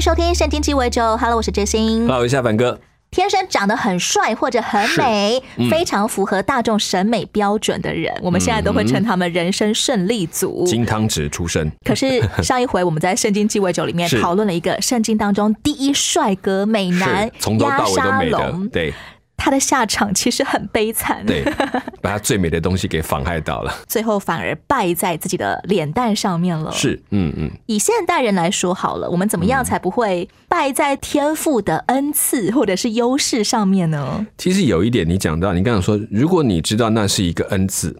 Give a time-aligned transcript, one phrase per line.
[0.00, 1.02] 迎收听《圣经鸡尾酒》。
[1.18, 2.08] Hello，我是杰心。
[2.08, 2.80] 好，我是夏凡哥。
[3.10, 10.64] 天生长得很帅或者很美，非常符合大众审美标准的人，我们现在都会称他们人生胜利组。
[10.66, 11.70] 金汤匙出身。
[11.84, 18.94] 可是 上一回我们在《圣经鸡尾酒》里面是讨论了一个圣经当中第一帅哥美男是从头亚到尾都美的沙龙，，对
[19.42, 21.42] 他的下场其实很悲惨，对，
[22.02, 23.74] 把他最美的东西给妨害到了。
[23.88, 26.70] 最后反而败在自己的脸蛋上面了。
[26.70, 34.26] 是，嗯嗯，以现代人来说好了，我们怎么样才不会败在天赋的恩赐 或者是优势上面呢？
[34.36, 37.98] 其实有一点你讲到，你刚刚说，如果你知道那是一个恩赐，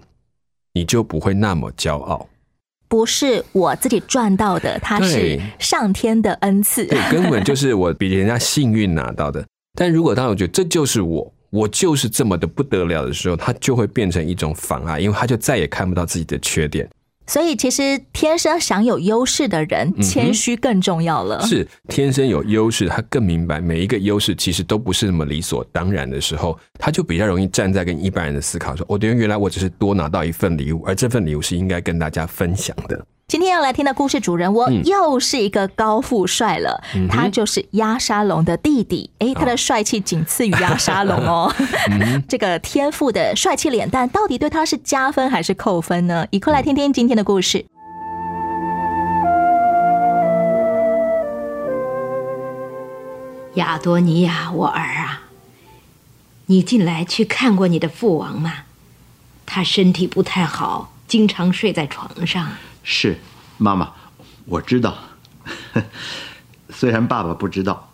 [0.75, 2.29] 你就不会那么骄傲。
[2.87, 6.85] 不是我自己赚到的，它是上天的恩赐。
[6.85, 9.43] 对，根本就是我比人家幸运拿到的。
[9.75, 16.89] 但如果当我觉得这就是我，我就是这么的不得了的时候，他就会变成一种妨碍，因为他就再也看不到自己的缺点。
[17.27, 21.41] 所以其实天生享有优势的人，谦虚更重要了。
[21.47, 33.07] 是天生有优势，他更明白每一个优势其实都不是那么理所当然的时候，他就比较容易站在跟一般人的思考说：“我觉得原来我只是多拿到一份礼物，而这份礼物是应该跟大家分享的。
[33.31, 39.09] 今天要来听的故事主人翁、嗯又是一个高富帅了，他就是亚沙龙的弟弟。
[39.21, 41.55] 诶，他的帅气仅次于亚沙龙哦。
[42.29, 46.27] 这个天赋的帅气脸蛋，到底对他是加分还是扣分呢？
[46.31, 47.65] 一块来听听今天的故事。
[53.55, 55.23] 亚多尼亚，我儿啊，
[56.47, 58.65] 你近来去看过你的父王吗？
[59.47, 62.49] 他身体不太好，经常睡在床上。
[62.93, 63.21] 是，
[63.57, 63.93] 妈妈，
[64.47, 64.99] 我知道。
[66.71, 67.89] 虽然爸爸不知道，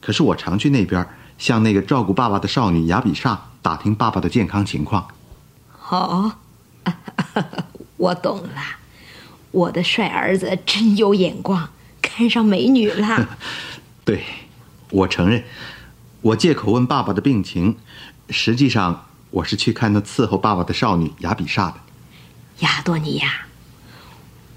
[0.00, 1.04] 可是我常去那边
[1.38, 5.08] 向那个照顾爸爸的少女雅比莎打听爸爸的健康情况。
[5.88, 6.32] 哦，
[7.96, 8.62] 我懂了，
[9.50, 11.70] 我的帅儿子真有眼光，
[12.00, 13.36] 看上美女了。
[14.06, 14.22] 对，
[14.90, 15.42] 我承认，
[16.20, 17.76] 我借口问爸爸的病情，
[18.30, 21.80] 实际上我是去看那伺候爸爸的少女雅比莎的。
[22.60, 23.46] 亚多尼亚，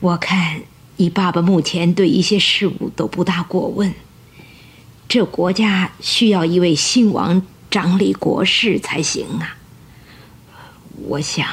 [0.02, 0.62] 我看
[0.98, 3.94] 你爸爸目前对一些事物都不大过问。
[5.08, 9.58] 这国家需要一位新王掌理国事才行啊。
[11.08, 11.48] 我想，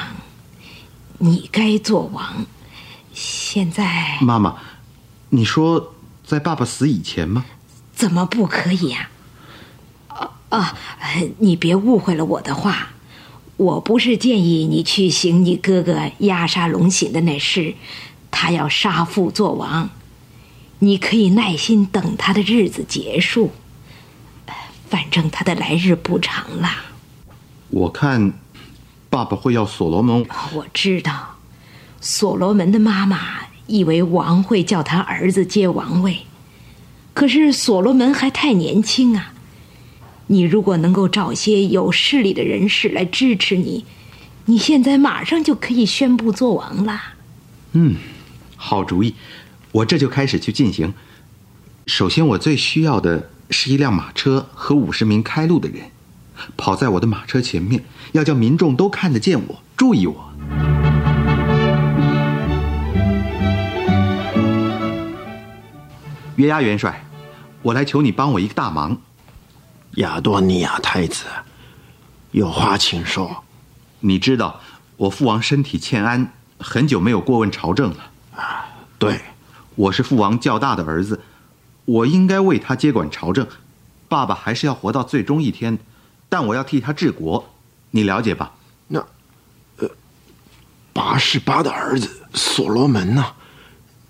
[1.19, 2.45] 你该做王。
[3.13, 4.57] 现在妈妈，
[5.29, 5.93] 你说
[6.25, 7.45] 在爸爸死以前吗？
[7.93, 9.09] 怎么不可以呀、
[10.07, 10.31] 啊？
[10.49, 10.75] 啊
[11.37, 12.89] 你别误会了我的话，
[13.57, 17.75] 我不是建议你去行你哥哥压杀龙醒的那事，
[18.41, 19.89] 他要杀父做王，
[20.79, 23.51] 你可以耐心等他的日子结束。
[24.45, 24.53] 呃
[24.87, 26.69] 反正他的来日不长了。
[27.69, 28.31] 我看，
[29.09, 30.25] 爸爸会要所罗门。
[30.53, 31.35] 我知道，
[31.99, 36.19] 所罗门的妈妈以为王会叫他儿子接王位，
[37.13, 39.33] 可是所罗门还太年轻啊。
[40.27, 43.83] 你如果能够找些有势力的人士来支持你，
[44.45, 47.01] 你现在马上就可以宣布做王了。
[47.73, 47.95] 嗯，
[48.61, 49.15] 好主意，
[49.71, 50.93] 我这就开始去进行。
[51.87, 55.91] 首先，我最需要的是一辆马车和五十名开路的人，
[56.57, 60.33] 跑在我的马车前面，要叫民众都看得见我，注意我。
[66.35, 67.05] 约押元帅，
[67.61, 68.97] 我来求你帮我一个大忙。
[69.95, 71.23] 亚多尼亚太子，
[72.31, 73.45] 有话请说。
[74.01, 74.59] 你知道，
[74.97, 78.11] 我父王身体欠安，很久没有过问朝政了。
[78.99, 79.21] 对，
[79.75, 81.21] 我是父王较大的儿子，
[81.85, 83.47] 我应该为他接管朝政。
[84.09, 85.79] 爸爸还是要活到最终一天，
[86.27, 87.53] 但我要替他治国，
[87.91, 88.51] 你了解吧？
[88.89, 88.99] 那，
[89.77, 89.89] 呃，
[90.91, 93.23] 八十八的儿子所罗门呢、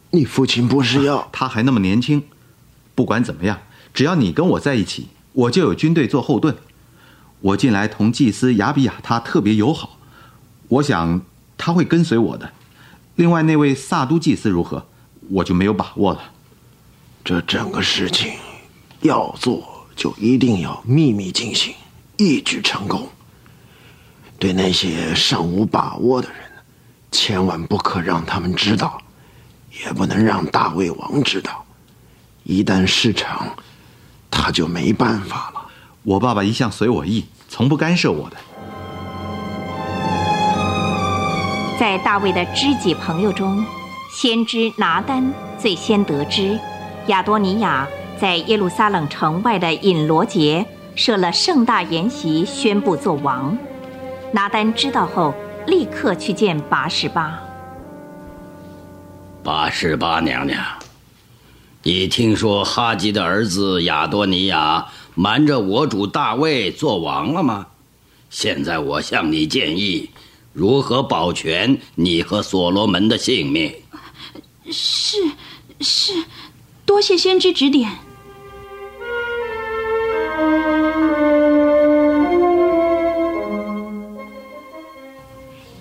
[0.10, 1.28] 你父亲不是要？
[1.32, 2.24] 他还那么年轻，
[2.96, 3.60] 不管怎么样，
[3.94, 6.58] 只要你跟我在一起，我就有军队做后盾。
[7.42, 10.00] 我近来同祭司亚比亚他特别友好，
[10.68, 11.22] 我想
[11.58, 12.52] 他会跟随我的。
[13.20, 14.88] 另外那位萨都祭司如何，
[15.30, 16.22] 我就没有把握了。
[17.22, 18.32] 这整个事情
[19.02, 21.74] 要做，就一定要秘密进行，
[22.16, 23.10] 一举成功。
[24.40, 26.38] 对那些尚无把握的人，
[27.12, 28.98] 千万不可让他们知道，
[29.84, 31.66] 也不能让大卫王知道，
[32.46, 33.50] 一旦事成，
[34.32, 35.68] 他就没办法了。
[36.04, 38.38] 我爸爸一向随我意，从不干涉我的。
[41.90, 43.66] 在大卫的知己朋友中，
[44.12, 46.56] 先知拿丹最先得知，
[47.08, 50.64] 亚多尼亚在耶路撒冷城外的隐罗节
[50.96, 53.58] 设了盛大筵席，宣布做王。
[54.32, 55.34] 拿丹知道后，
[55.66, 57.40] 立刻去见拔示巴。
[59.44, 60.64] 拔示巴娘娘，
[61.82, 67.66] 你听说哈吉的儿子亚多尼亚瞒着我主大卫做王了吗？
[68.30, 70.12] 现在我向你建议，
[70.60, 73.74] 如何保全你和所罗门的性命？
[74.70, 75.16] 是，
[75.80, 76.26] 是，
[76.86, 77.90] 多谢先知指点。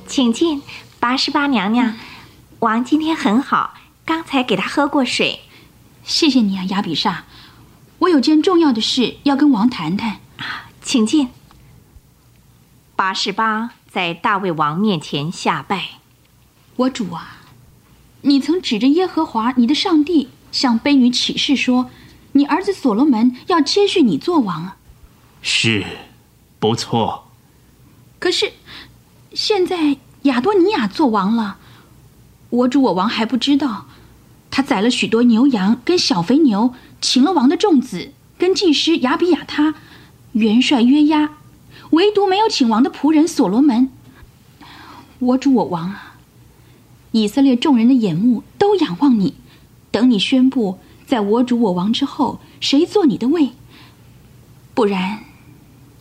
[0.06, 0.62] 请进，
[1.00, 1.96] 八十八娘娘。
[2.60, 5.40] 王今天很好，刚才给他喝过水。
[6.04, 7.22] 谢谢你啊，亚比煞。
[7.98, 10.20] 我有件重要的事要跟王谈谈。
[10.80, 11.30] 请进。
[12.94, 15.98] 八十八在大卫王面前下拜。
[16.76, 17.38] 我主啊，
[18.22, 21.90] 你曾指着耶和华你的上帝向卑女起誓说，
[22.32, 24.76] 你儿子所罗门要接续你做王啊。
[25.42, 25.84] 是，
[26.58, 27.28] 不错。
[28.18, 28.52] 可是。
[29.34, 31.58] 现在亚多尼亚做王了，
[32.48, 33.86] 我主我王还不知道，
[34.50, 39.74] 他宰了许多牛羊跟小肥牛，擒了王的众子跟祭师亚比亚他，
[40.32, 41.36] 元帅约押，
[41.90, 43.90] 唯独没有请王的仆人所罗门。
[45.18, 46.16] 我主我王啊，
[47.12, 49.34] 以色列众人的眼目都仰望你，
[49.90, 53.50] 等你宣布，在我主我王之后，谁做你的位？
[54.74, 55.24] 不然，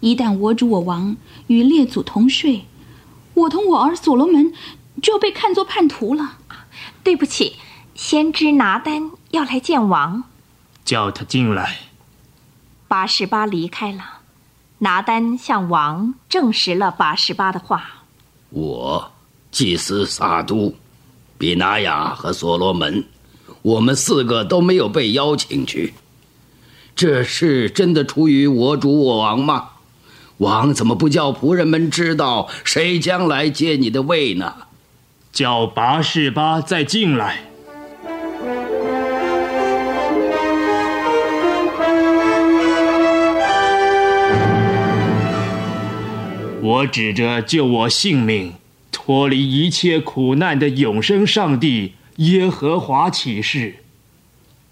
[0.01, 1.17] 一旦我主我王
[1.47, 2.65] 与列祖同睡。
[3.33, 4.51] 我同我儿所罗门
[5.01, 6.39] 就要被看作叛徒了。
[7.03, 7.55] 对不起，
[7.95, 10.25] 先知拿丹要来见王，
[10.83, 11.77] 叫他进来。
[12.87, 14.16] 八十八离开了，
[14.79, 18.03] 拿丹向王证实了八十八的话。
[18.49, 19.11] 我
[19.51, 20.73] 祭司撒都、
[21.37, 23.03] 比拿雅和所罗门，
[23.61, 25.93] 我们四个都没有被邀请去。
[26.95, 29.69] 这事真的出于我主我王吗？
[30.37, 34.53] 王怎么不叫仆人们知道谁将来接你的位呢？
[35.31, 37.49] 叫拔示巴再进来。
[46.77, 48.53] 我指着救我性命、
[48.91, 53.77] 脱离一切苦难的永生上帝耶和华起誓。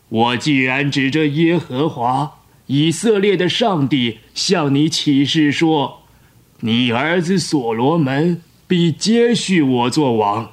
[0.09, 2.39] 我既然指着耶和华。
[2.67, 6.01] 以色列的上帝向你起誓说
[6.61, 10.49] ：“你儿子所罗门必接续我做王。”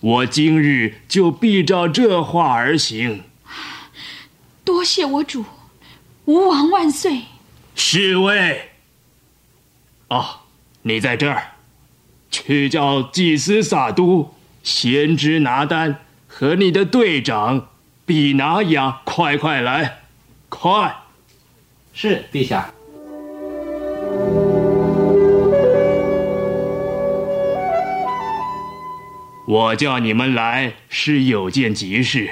[0.00, 3.22] 我今日就必照这话而行。
[4.64, 5.46] 多谢我主，
[6.26, 7.22] 吾王万岁。
[7.74, 8.72] 侍卫，
[10.08, 10.24] 哦，
[10.82, 11.52] 你在这儿，
[12.30, 17.68] 去叫祭司撒都、先知拿丹和你的队长
[18.06, 19.98] 比拿雅快快来。
[20.48, 20.96] 快！
[21.92, 22.72] 是陛下。
[29.46, 32.30] 我叫你们来是有件急事，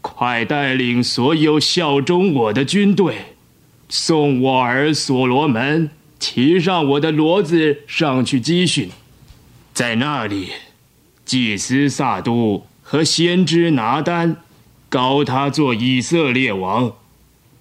[0.00, 3.16] 快带领所有效忠我的军队，
[3.88, 5.90] 送我儿所罗门
[6.20, 8.90] 骑上我的骡子上去集训，
[9.72, 10.50] 在那里，
[11.24, 14.36] 祭司萨都和先知拿丹，
[14.90, 16.92] 高他做以色列王。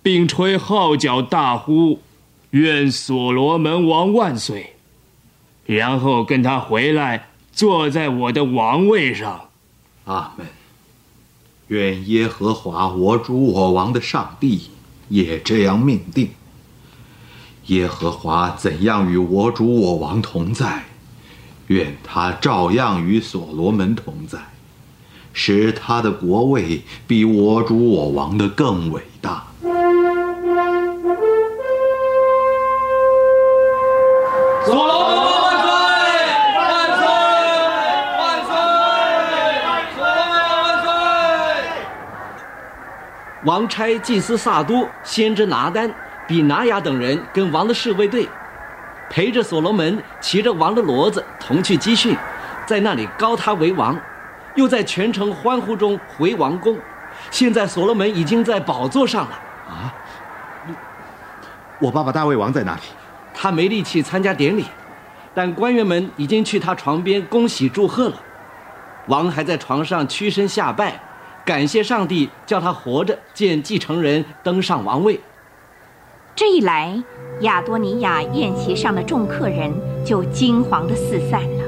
[0.02, 2.02] 并吹号角，大呼
[2.52, 4.74] ：“愿所罗门王万岁！”
[5.66, 9.50] 然后跟他回来，坐在我的王位上。
[10.06, 10.48] 阿门。
[11.68, 14.70] 愿耶和华我主我王的上帝
[15.10, 16.30] 也这样命定。
[17.70, 20.86] 耶和华怎样与我主我王同在，
[21.68, 24.40] 愿他照样与所罗门同在，
[25.34, 29.46] 使他的国位比我主我王的更伟大。
[29.62, 29.70] 所
[34.76, 35.70] 罗门万岁！
[36.58, 36.68] 万
[38.48, 38.56] 岁！
[39.94, 40.90] 万岁！
[43.46, 45.94] 王差祭司萨都、先知拿丹、
[46.30, 48.30] 比拿雅等人跟王的侍卫队，
[49.10, 52.16] 陪着所罗门骑着王的骡子同去集训，
[52.68, 54.00] 在那里高他为王，
[54.54, 56.78] 又在全城欢呼中回王宫。
[57.32, 59.32] 现在所罗门已经在宝座上了。
[59.68, 59.92] 啊！
[61.80, 62.82] 我爸爸大卫王在哪里？
[63.34, 64.66] 他没力气参加典礼，
[65.34, 68.16] 但官员们已经去他床边恭喜祝贺了。
[69.08, 71.02] 王还在床上屈身下拜，
[71.44, 75.20] 感谢上帝叫他活着见继承人登上王位。
[76.40, 77.04] 这一来，
[77.42, 79.74] 亚多尼亚宴席上的众客人
[80.06, 81.64] 就惊惶的四散了。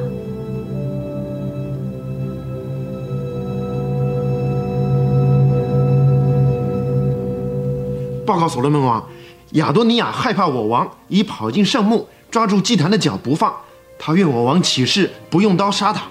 [8.25, 9.05] 报告所罗门王，
[9.49, 13.53] 亚多尼亚害怕我王，已跑进圣墓，抓住祭坛的脚不放。
[13.99, 16.03] 他愿我王起誓不用刀杀他。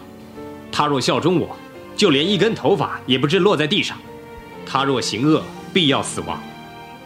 [0.70, 1.56] 他若效忠我，
[1.96, 3.96] 就连一根头发也不知落在地上；
[4.66, 6.38] 他若行恶，必要死亡。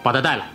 [0.02, 0.49] 把他带来。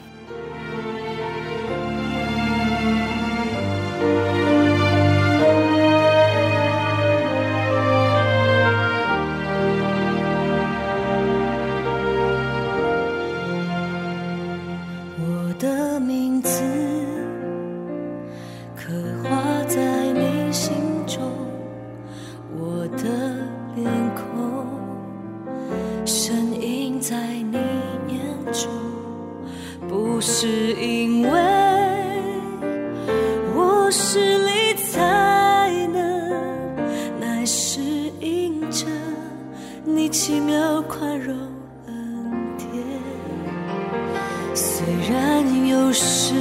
[44.79, 46.33] 虽然有时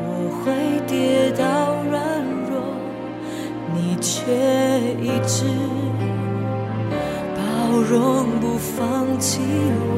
[0.00, 0.08] 我
[0.40, 1.44] 会跌倒
[1.90, 2.56] 软弱，
[3.74, 4.16] 你却
[4.94, 5.44] 一直
[7.36, 7.38] 包
[7.82, 9.42] 容不放弃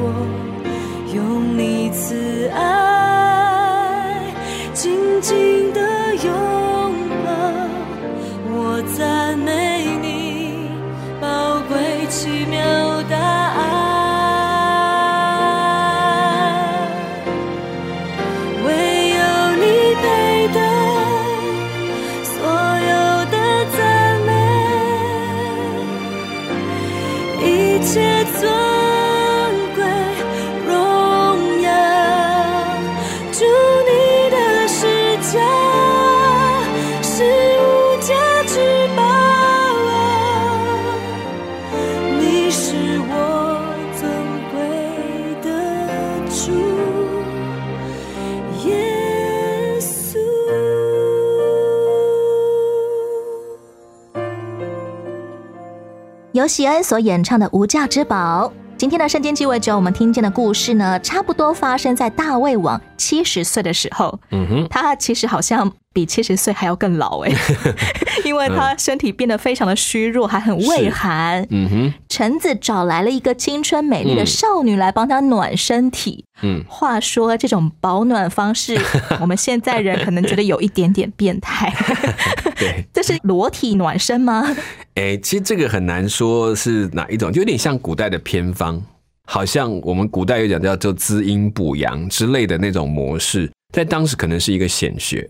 [56.41, 58.47] 由席恩所演唱的《无价之宝》。
[58.75, 64.19] 今天的圣经鸡尾酒，我们听见的故事呢，差不多发生在大卫王七十岁的时候。
[64.31, 67.31] 嗯哼，他其实好像比七十岁还要更老哎，
[68.23, 71.45] 因为他身体变得非常的虚弱，还很畏寒。
[71.49, 76.23] 嗯哼，橙子找来了一个青春美丽的少女来帮他暖身体。
[76.43, 78.79] 嗯，话说这种保暖方式，
[79.19, 81.71] 我们现在人可能觉得有一点点变态。
[82.57, 84.43] 对，这是裸体暖身吗？
[84.95, 88.81] 哎，其实这个很难说是哪一种，就有点像古代的偏方，
[89.25, 95.29] 好像我们古代有讲叫做滋阴补阳之类的那种模式，在当时可能是一个显学。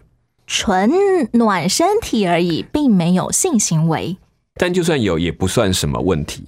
[0.53, 0.91] 纯
[1.31, 4.17] 暖身体而已，并没有性行为。
[4.55, 6.43] 但就算有，也不算什么问题。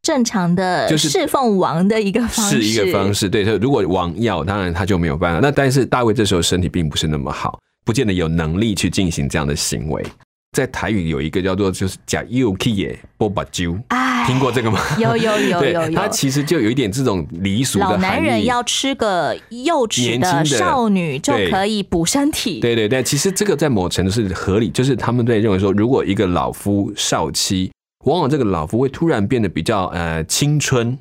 [0.00, 3.28] 正常的就是侍奉王的一个方式，是一个方式。
[3.28, 5.40] 对，如果王要，当然他就没有办法。
[5.40, 10.06] 那但是大卫这时候身体并不是那么好，不见得有能力去进行这样的行为。
[10.52, 14.78] 在台语有一个叫做就是假 u k 耶波巴鸠，哎，听过这个吗？
[14.98, 18.22] 有有有 对有有，它其实就有一点这种离俗的老男。
[18.22, 22.60] 人要吃个幼齿的少女就可以补身体。
[22.60, 27.72] 对对对，其实这个在某程度是合理，就是他们在认为说，如果一个老夫少妻，
[28.04, 30.98] 往往这个老夫会突然变得比较呃青春。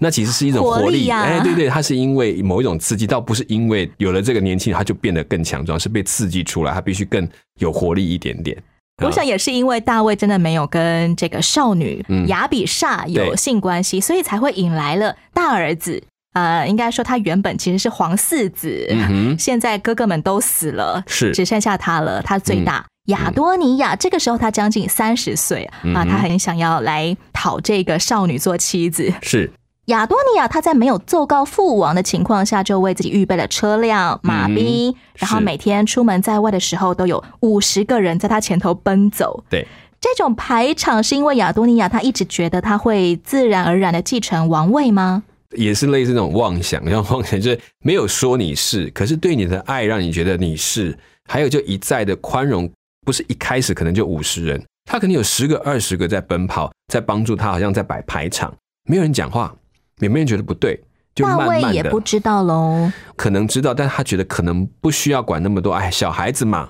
[0.00, 7.28] 那其实是一种活力，活力呀哎，对对，它是因为某一种刺激，倒不是因为有了这个年轻人他就变得更强壮，是被刺激出来，他必须更
[7.58, 8.56] 有活力一点点。
[9.04, 16.02] 我想也是因为大卫真的没有跟这个少女嗯雅比煞有性关系，所以才会引来了大儿子。
[16.34, 22.84] 呃，应该说他原本其实是皇四子，嗯现在哥哥们都死了，是只剩下他了，他最大。
[23.06, 29.12] 亚多尼亚这个时候他将近三十岁啊，他很想要来讨这个少女做妻子。
[29.20, 29.52] 是
[29.86, 39.42] 亚多尼亚他在没有奏告父王的情况下，就为自己预备了车辆、马兵，嗯然后每天出门在外的时候都有五十个人在他前头奔走。
[39.50, 39.66] 对，
[40.00, 45.24] 这种排场是因为亚多尼亚他一直觉得他会自然而然的继承王位吗？
[45.56, 50.96] 也是类似那种妄想，像妄想就是没有说你是，可是对你的爱让你觉得你是，
[51.28, 52.70] 还有就一再的宽容，
[53.04, 58.54] 不是一开始可能就五十人，他可能有十个、二十个在奔跑，在帮助他，好像在摆排场，
[58.88, 59.54] 没有人讲话，
[60.02, 60.78] 也没人觉得不对，
[61.14, 62.90] 就大卫慢慢的也不知道喽。
[63.16, 66.68] 可能知道，但他觉得可能不需要管那么多，哎，小孩子嘛，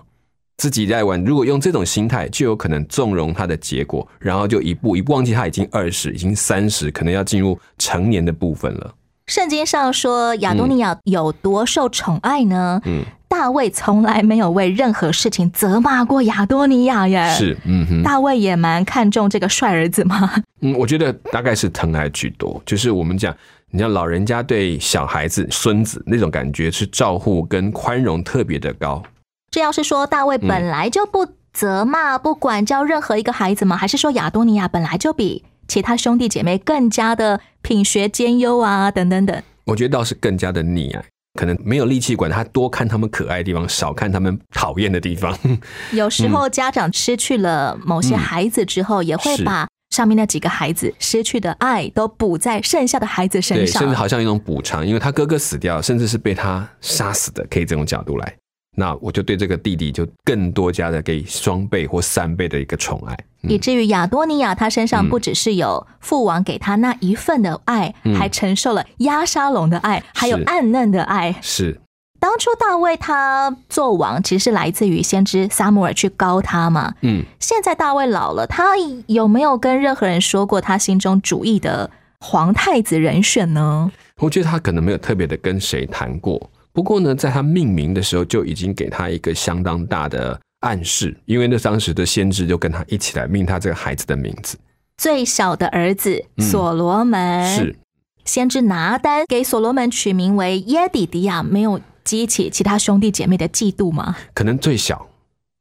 [0.58, 1.22] 自己在玩。
[1.24, 8.94] 如果用这种心态，就有可能纵容他的结果，然后就一步一步忘记他已经二十，已经三十，可能要进入成年的部分了。
[9.26, 12.80] 圣经上说亚多尼亚有多受宠爱呢？
[12.84, 17.28] 嗯，大卫从来没有为任何事情责骂过亚多尼亚耶。
[17.30, 20.32] 是，嗯哼，大卫也蛮看重这个帅儿子吗？
[20.60, 23.34] 嗯，我觉得大概是疼爱居多，就是我们讲，
[23.70, 29.02] 你像老人家对小孩子、孙子那种感觉是照顾跟宽容特别的高。
[29.50, 33.76] 这要是说大卫本来就不责骂、不管教任何一个孩子吗？
[33.76, 38.90] 还是说亚多尼亚本来就比其他兄弟姐妹更加的品学兼优啊？
[38.90, 41.02] 等等等，我觉得倒是更加的溺爱，
[41.40, 45.34] 可能没有力气管他，多看他们可爱的地方，少看他们讨厌的地方。
[45.94, 58.36] 有时候家长失去了某些孩子之后，也会把上面那几个孩子失去的爱都补在剩下的孩子身上，甚至好像一种补偿，因为他哥哥死掉，甚至是被他杀死的，可以这种角度来。
[58.74, 71.34] 那我就对这个弟弟就更多加的给双倍或三倍的一个宠爱，以至于亚多尼亚他身上不只是有父王给他那一份的爱，还承受了亚沙龙的爱，还有暗嫩的爱。
[71.42, 71.78] 是
[72.18, 76.94] 当初大卫他做王，其实是来自于先知撒母耳去高他嘛。
[77.02, 78.74] 嗯，现在大卫老了，他
[79.06, 83.90] 有没有跟任何人说过他心中主意的皇太子人选呢？
[84.18, 86.48] 我觉得他可能没有特别的跟谁谈过。
[86.72, 94.58] 不过呢，在他命名的时候就已经给他一个相当大的暗示，因为那当时的先知就跟他一起来命他这个孩子的名字。
[94.96, 97.76] 最小的儿子所罗门是
[98.24, 104.16] 先知拿丹给所罗门取名为耶底迪亚，没有激起其他兄弟姐妹的嫉妒吗？
[104.32, 105.08] 可能最小，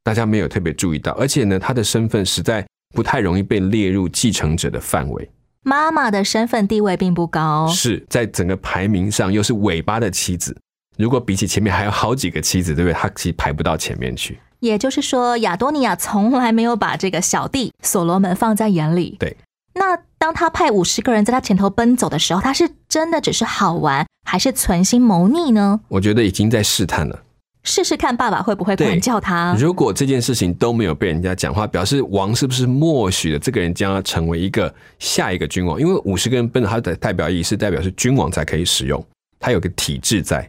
[0.03, 5.29] 大家没有特别注意到，而且呢，他的身份实在不太容易被列入继承者的范围。
[5.63, 10.55] 妈妈的身份地位并不高，是在整个排名上又是尾巴的妻子。
[10.97, 12.93] 如果比起前面还有好几个妻子，对不对？
[12.93, 14.39] 他其实排不到前面去。
[14.59, 19.15] 也就是说，亚多尼亚从来没有把这个小弟所罗门放在眼里。
[19.19, 19.35] 对。
[19.73, 25.79] 那当他派五十个人在他前头奔走的时候，他是真的只是好玩，还是存心谋逆呢？
[25.87, 27.23] 我觉得已经在试探了，
[27.63, 29.55] 试试看爸爸会不会管教他。
[29.57, 35.79] 如果这件事情都没有被人家讲话，表示王是不是默许了这个人将要成为一个下一个君王？
[35.79, 39.03] 因为五十个人奔走，他的代表意义是代表是君王才可以使用，
[39.39, 40.47] 他有个体制在。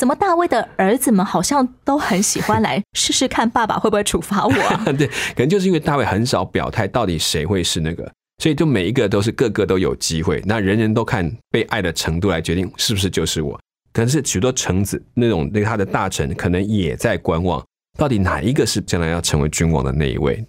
[0.00, 4.52] 怎么大卫的儿子们好像都很喜欢来 试试看爸爸会不会处罚我？
[4.96, 8.10] 对，可能就是因为大卫很少表态，到底谁会是那个，
[8.42, 10.42] 所以就每一个都是个个都有机会。
[10.46, 13.60] 那人人都看被爱的程度来决定是不是就是我。
[13.92, 17.62] 可是许多臣子那种那他的大臣可能也在观望，
[17.98, 20.42] 到底哪一个是将来要成为君王的那一位？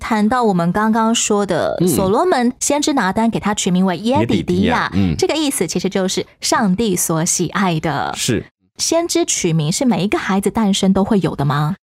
[0.00, 8.42] 谈到我们刚刚说的所罗门先知拿单给他取名为耶底迪亚，嗯，这个意思其实就是上帝所喜爱的，是。
[8.78, 11.76] 先知取名是每一个孩子诞生都会有的吗？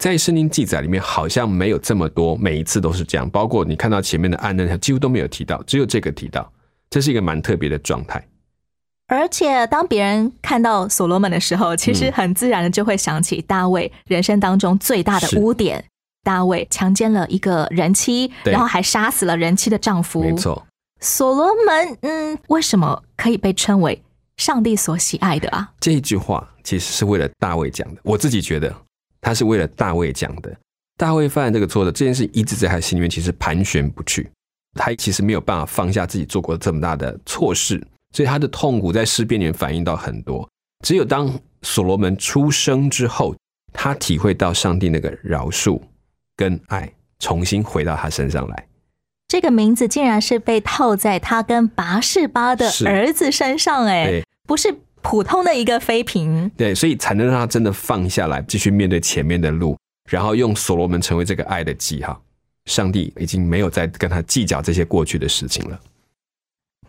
[0.00, 3.28] 在圣经记载里面好像没有这么多，每一次都是这样。
[3.30, 6.50] 包括你看到前面的案例，几乎都没有提到，只有这个提到，
[6.90, 8.26] 这是一个蛮特别的状态。
[9.06, 15.84] 而且当别人看到所罗门的时候，其实很自然的就会想起大卫人生当中最大的污点：
[16.24, 20.22] 大卫强奸了一个人妻，然后还杀死了人妻的丈夫。
[20.22, 20.66] 没错，
[21.00, 24.02] 所罗门，嗯，为什么可以被称为？
[24.36, 28.00] 上帝所喜爱的啊，这一句话其实是为了大卫讲的。
[28.04, 28.74] 我自己觉得
[29.20, 30.54] 他是为了大卫讲的。
[30.96, 34.30] 大卫犯这个错的这件事，一直在他心里面其实盘旋不去。
[34.74, 40.48] 他其实没有办法放下自己做过这么大的错事，所以他的痛苦在诗篇里面反映到很多。
[40.84, 43.34] 只有当所罗门出生之后，
[43.72, 45.80] 他体会到上帝那个饶恕
[46.36, 48.66] 跟爱，重新回到他身上来。
[49.32, 59.74] 这个名字竟然是被套在他跟拔士巴的儿子身上，哎，不是普通的一个妃嫔，对，所以才能让他真的放下来，继续面对前面的路，
[60.06, 62.20] 然后用所罗门成为这个爱的记号。
[62.66, 65.80] 上帝已经没有再跟他计较这些过去的事情了。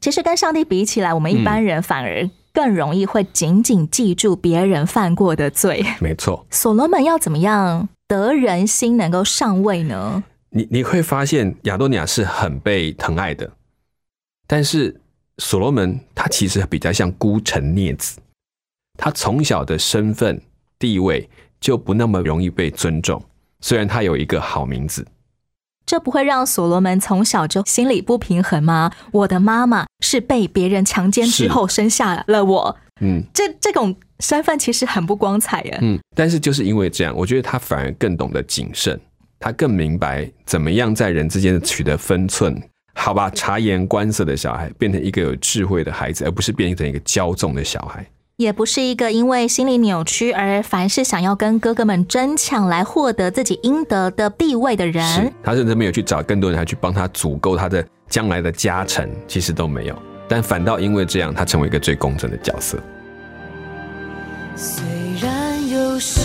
[0.02, 5.82] 其实跟上帝比起来，我们一般人反而更容易会紧紧记住别人犯过的罪。
[6.02, 10.26] 没错，所罗门要怎么样得人心，能够上位呢？
[10.56, 13.52] 你你会发现亚多尼亚是很被疼爱的，
[14.46, 15.02] 但是
[15.40, 18.20] 所罗门他其实比较像孤臣孽子，
[18.98, 20.40] 他从小的身份
[20.78, 21.28] 地位
[21.60, 23.24] 就不那么容易被尊重。
[23.62, 25.08] 虽然他有一个好名字，
[25.88, 28.92] 这不会让所罗门从小就心里不平衡吗？
[29.12, 35.80] 我的妈妈是被别人强奸之后生下了我，嗯，这这种身份其实很不光彩呀。
[35.82, 39.00] 嗯，但是就是因为这样，我觉得他反而更懂得谨慎。
[39.44, 42.58] 他更明白怎么样在人之间取得分寸，
[42.96, 43.30] 好吧？
[43.32, 48.06] 察言观色的小孩变成一个有智慧的孩子，而不是变成一个骄纵的小孩。
[48.38, 55.06] 也不是一个因为心理扭曲而凡事想要跟哥哥们争抢来获得自己应得的地位的人。
[55.06, 60.04] 是他甚至没有去找更多人来去帮他足够他的将来的家臣，其实都没有。
[60.30, 62.80] 但反倒因为这样，他成为一个最公正的角色。
[64.56, 64.82] 虽
[65.22, 66.22] 然有时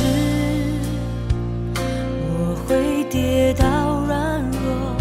[3.10, 3.66] 跌倒
[4.06, 4.96] 软弱，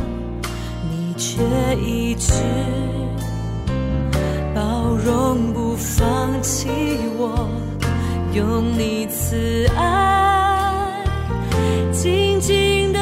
[0.90, 1.42] 你却
[1.76, 2.32] 一直
[4.56, 6.70] 包容不放弃
[7.18, 7.50] 我，
[8.34, 11.04] 用你慈爱
[11.92, 12.94] 紧紧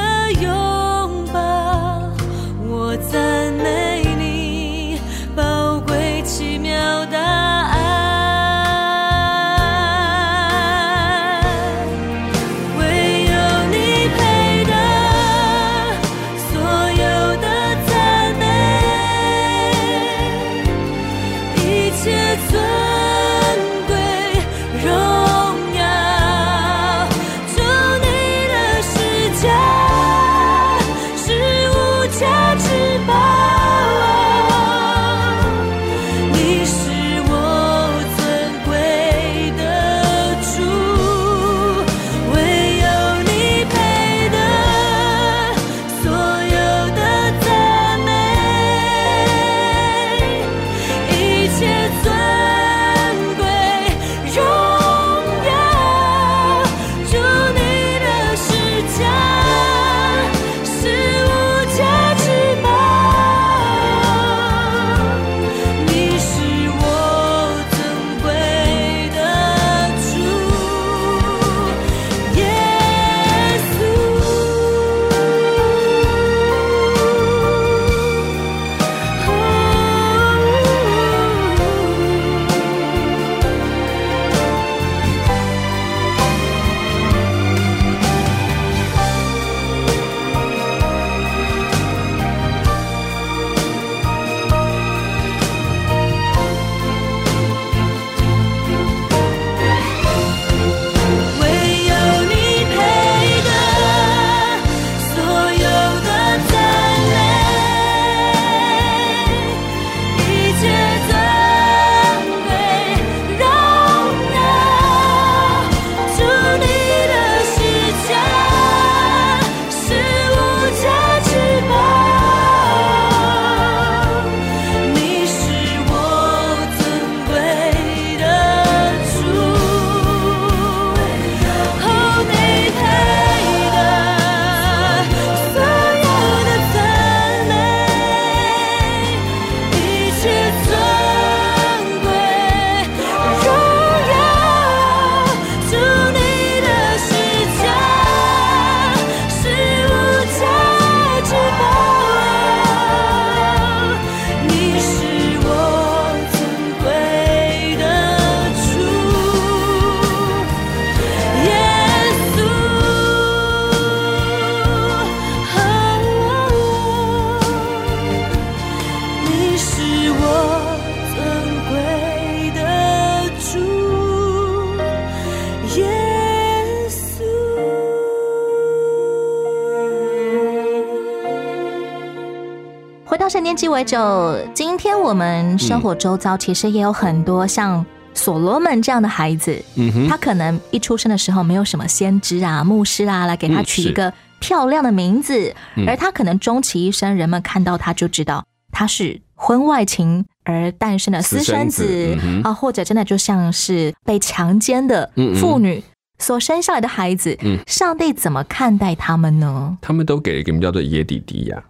[183.07, 190.09] 回到圣经鸡尾酒，今天我们生活周遭其实也有很多像所罗门这样的孩子，嗯哼。
[190.09, 195.87] 他可能一出生的时候没有什么先知啊、牧师啊来给他取一个漂亮的名字，嗯。
[195.87, 205.07] 而他可能终其一生，人们看到他就知道他是婚外情而诞生的私生子啊，或者真的就像是被强奸的
[205.39, 205.83] 妇女
[206.17, 207.59] 所生下来的孩子，嗯。
[207.67, 209.77] 上帝怎么看待他们呢？
[209.79, 211.63] 他们都给了一个名叫做耶底迪亚。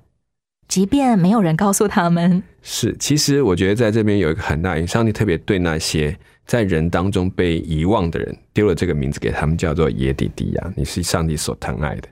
[0.67, 10.73] 即便没有人告诉他们，是，其实我觉得在这边有一个很大影响，上帝特别对那些在人当中被遗忘的人丢了这个名字给他们，叫做耶底迪亚。
[10.75, 12.07] 你是上帝所疼爱的。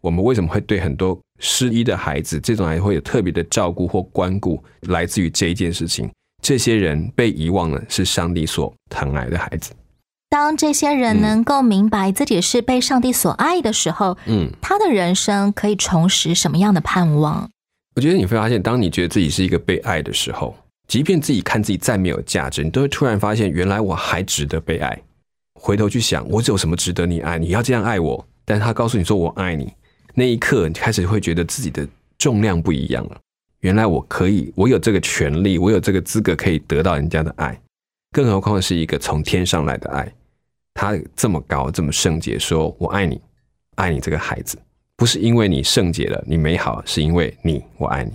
[0.00, 6.10] 我们为什么会对很多失依的孩子，这种还会有特别的照顾或关顾，来自于这一件事情。
[6.42, 9.72] 这些人被遗忘了，是上帝所疼爱的孩子。
[10.28, 17.48] 当这些人能够明白自己是被上帝所爱的时候，嗯，他的人生可以重拾什么样的盼望？
[17.94, 20.56] 我觉得你会发现，当你觉得自己是一个被爱的时候，
[20.88, 25.02] 即便自己看自己再没有价值，你都会突然发现，原来我还值得被爱。
[25.54, 27.38] 回头去想，我有什么值得你爱？
[27.38, 29.72] 你要这样爱我，但是他告诉你说我爱你，
[30.14, 31.86] 那一刻你开始会觉得自己的
[32.18, 33.20] 重量不一样了。
[33.60, 37.56] 原来我可以，我有这个权利，我有这个资格可以得到人家的爱。
[38.10, 40.12] 更何况是一个从天上来的爱，
[40.74, 43.20] 他这么高，这么圣洁，说我爱你，
[43.76, 44.58] 爱你这个孩子，
[45.02, 48.12] 不是因为你圣洁了，你美好，是因为你我爱你。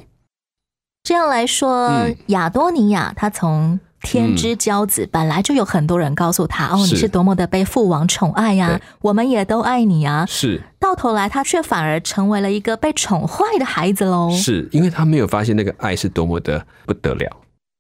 [1.04, 10.26] 这样来说，嗯亚多尼亚他从天之骄子，本来就有很多人告诉他：“哦，你是多么的被父王宠爱呀、我们也都爱你啊。
[10.30, 14.32] 是”到头来，他却反而成为了一个被宠坏的孩子喽。
[14.32, 17.30] 是，因为他没有发现那个爱是多么的不得了。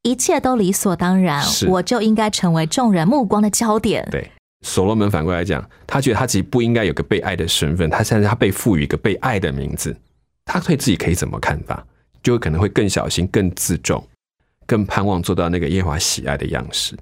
[0.04, 4.06] 一切都理所当然，我就应该成为众人目光的焦点。
[4.12, 4.30] 对，
[4.62, 9.96] 所罗门反过来讲，他觉得他自己不应该有个被爱的身份，他现在他被赋予一个被爱的名字，
[10.46, 11.86] 他对自己可以怎么看法？
[12.24, 14.06] 就可能会更小心、更自重、
[14.66, 16.98] 更盼望做到那个耶和华喜爱的样式。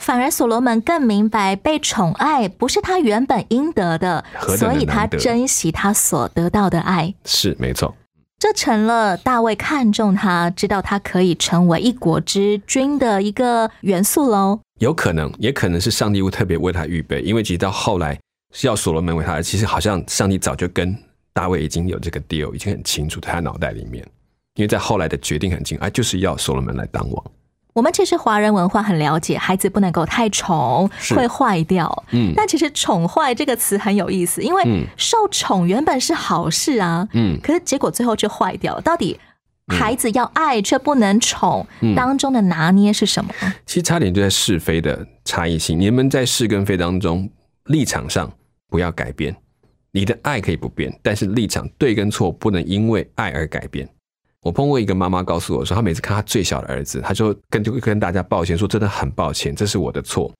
[0.00, 4.22] 反而所罗门更明白，被宠爱不是他原本应得的
[4.58, 7.14] 所以他珍惜他所得到的爱。
[7.24, 7.96] 是没错，
[8.38, 14.60] 这成了大卫看中他，知道他可以成为一国之君的一个元素喽。
[14.78, 18.18] 有可能，也可能是上帝会特别为他预备，因为其实到后来
[18.52, 20.94] 是要所罗门为他，其实好像上帝早就跟
[21.32, 24.06] 大卫已经有这个 deal，已经很清楚在他脑袋里面，
[24.56, 27.24] 因为在后来的决定很清，啊，就是要所罗门来当王。
[27.76, 32.04] 我们其实华人文化很了解，孩子不能够太宠，是会坏掉。
[32.12, 38.80] 嗯但其实“宠坏”这个词很有意思，因为嗯受宠原本是好事啊，嗯可是结果最后却坏掉。
[38.80, 39.20] 到底
[39.66, 43.30] 孩子要爱却不能宠，嗯当中的拿捏是什么？
[43.66, 45.78] 其实差点就在是非的差异性。
[45.78, 47.28] 你们在是跟非当中
[47.66, 48.32] 立场上
[48.70, 49.36] 不要改变，
[49.92, 53.86] 你的爱可以不变，但是立场对跟错不能因为爱而改变。
[54.46, 60.32] 我碰过一个妈妈告诉我说，她每次看她最小的儿子，她就跟就会跟大家抱歉说，真的很抱歉，这是我的错，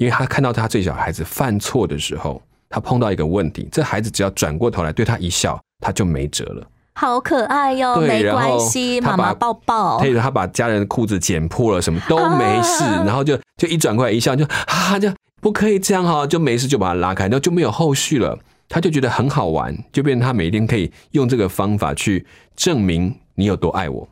[0.00, 6.66] 因为她看到她最小的孩子犯错的时候，她碰到一个问题，这孩子只要转过头来对她一笑，他就没辙了。
[6.94, 10.00] 好可爱哟、对没关系，妈妈抱抱。
[10.00, 15.08] 他以他把家人的裤子剪破了，什么都没事，啊 然后就就一转过来一笑，就啊，就
[15.40, 18.36] 不可以这样哈，就没事就把他拉开，然后就没有后续了。
[18.68, 24.08] 他就觉得很好玩，就变成他每天可以用这个方法去证明你有多爱我。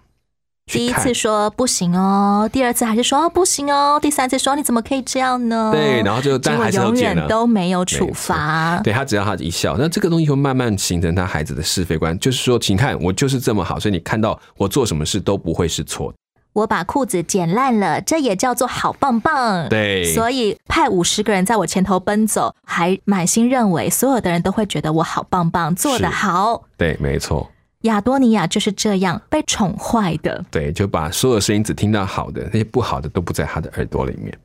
[0.66, 5.70] 第一次说不行哦，第二次还是说、哦、不行哦，第三次说你怎么可以这样呢？
[5.72, 8.80] 对，然后就但还是永远都没有处罚。
[8.84, 16.18] 对他只要他一笑，那这个东西会慢慢形成他孩子的是非观，就是说，请看我就是这么好，所以你看到我做什么事都不会是错的。
[16.52, 19.68] 我把裤子剪烂了，这也叫做好棒棒。
[19.68, 26.64] 对所以派五十个人在我前头奔走，还满心认为所有的人都会觉得我好棒棒，做得好。
[26.76, 27.50] 对，没错。
[27.82, 30.44] 亚多尼亚就是这样被宠坏的。
[30.50, 34.36] 对，就把所有声音只听到好的，那些不好的都不在他的耳朵里面。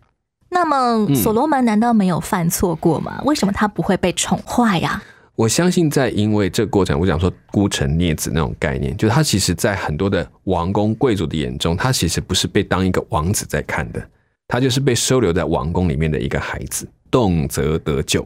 [0.50, 0.78] 那么
[1.10, 3.22] 嗯所罗门难道没有犯错过吗？
[3.26, 5.04] 为什么他不会被宠坏呀、
[5.36, 14.02] 我相信，在因为这个过程，我讲说孤臣孽子那种概念，就是他其实，在很多的王公贵族的眼中，他其实不是被当一个王子在看的，
[14.48, 18.26] 他就是被收留在王宫里面的一个孩子，动辄得救。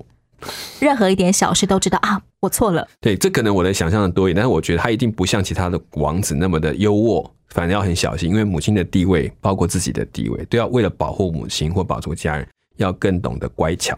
[0.80, 2.88] 任何一点小事都知道啊，我错了。
[3.02, 13.98] 对，这可能我的想象的多一点，但是我觉得他一定不像其他的王子那么的优渥，反而要很小心，因为母亲的地位，包括自己的地位，都要为了保护母亲或保住家人，要更懂得乖巧。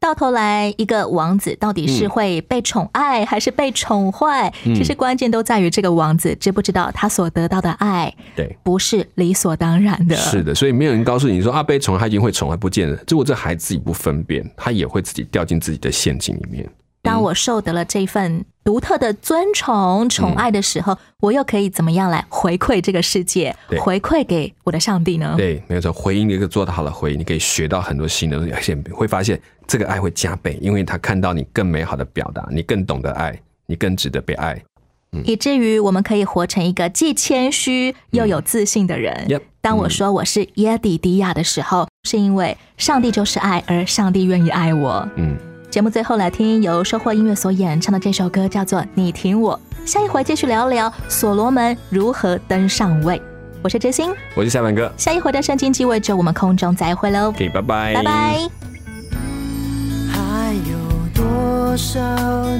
[0.00, 4.50] 到头来，一个王子到底是嗯会被宠爱还是被宠坏？
[4.64, 10.16] 嗯其实关键都在于这个王子知不知道他所得到的爱对，不是理所当然的。
[10.16, 12.98] 是的，所以没有人告诉你说啊，被宠他已经会宠坏不见了。
[13.08, 16.66] 如果这孩子自己不分辨，他也会自己掉进自己的陷阱里面。
[17.02, 25.34] 当我受得了这份独特的尊崇、宠爱的时候，我又可以怎么样来回馈这个世界，回馈给我的上帝呢？
[25.36, 34.60] 对，没有错，回应一个做得好的回应，你可以学到很多新的东西，而且会发现这个爱会加倍，因为他看到你更美好的表达，你更懂得爱，你更值得被爱。
[35.24, 39.14] 以至于我们可以活成一个既谦虚又有自信的人。
[39.28, 45.06] 嗯当我说我是耶底迪亚的时候，是因为上帝就是爱，而上帝愿意爱我。
[45.14, 45.36] 嗯，
[45.70, 49.60] 节目最后来听由收获音乐所演唱的这首歌，叫做《你挺我》。
[49.86, 53.20] 下一回继续聊聊所罗门如何登上位。
[53.62, 57.28] 我是知心，我是夏凡哥，下一回的圣经鸡尾酒，我们空中再会喽。
[57.28, 58.69] OK，拜拜，拜拜。
[61.70, 62.00] 多少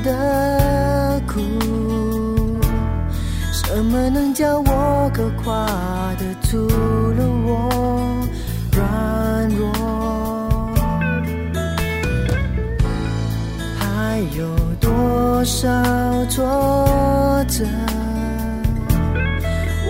[0.05, 1.41] 的苦？
[3.53, 5.67] 什么能叫我可跨
[6.17, 7.69] 的除了我
[8.71, 9.67] 软弱？
[13.81, 14.47] 还有
[14.81, 15.69] 多少
[16.27, 17.67] 挫折？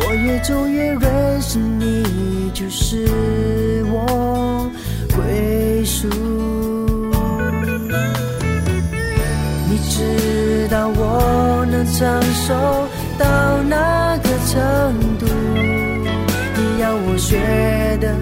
[0.00, 4.29] 我越走越认识你，就是我
[10.96, 12.55] 我能承受
[13.18, 15.26] 到哪个程度？
[16.57, 18.14] 你要我学的